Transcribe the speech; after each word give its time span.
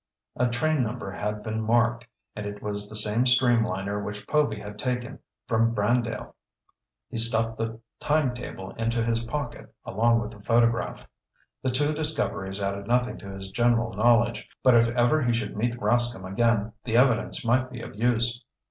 A 0.35 0.47
train 0.47 0.81
number 0.81 1.11
had 1.11 1.43
been 1.43 1.61
marked, 1.61 2.07
and 2.35 2.47
it 2.47 2.59
was 2.63 2.89
the 2.89 2.95
same 2.95 3.25
streamliner 3.25 4.03
which 4.03 4.25
Povy 4.27 4.59
had 4.59 4.79
taken 4.79 5.19
from 5.45 5.75
Brandale. 5.75 6.33
He 7.11 7.17
stuffed 7.19 7.55
the 7.59 7.79
time 7.99 8.33
table 8.33 8.71
into 8.79 9.03
his 9.03 9.23
pocket 9.23 9.71
along 9.85 10.19
with 10.21 10.31
the 10.31 10.39
photograph. 10.39 11.07
The 11.61 11.69
two 11.69 11.93
discoveries 11.93 12.63
added 12.63 12.87
nothing 12.87 13.19
to 13.19 13.29
his 13.31 13.51
general 13.51 13.93
knowledge, 13.93 14.49
but 14.63 14.73
if 14.73 14.87
ever 14.87 15.21
he 15.21 15.33
should 15.35 15.55
meet 15.55 15.79
Rascomb 15.79 16.25
again, 16.25 16.73
the 16.83 16.97
evidence 16.97 17.45
might 17.45 17.69
be 17.69 17.81
of 17.81 17.93
use. 17.93 18.43